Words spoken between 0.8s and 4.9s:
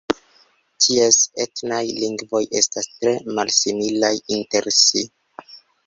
Ties etnaj lingvoj estas tre malsimilaj inter